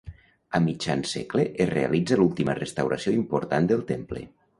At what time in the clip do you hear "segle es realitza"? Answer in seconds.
1.09-2.17